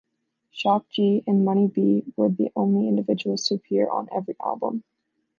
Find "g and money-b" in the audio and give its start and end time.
0.89-2.13